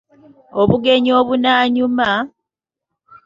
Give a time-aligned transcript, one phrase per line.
[0.61, 2.15] Obugenyi obunaanyuma,……………..